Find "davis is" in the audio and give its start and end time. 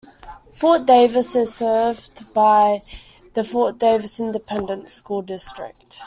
0.87-1.53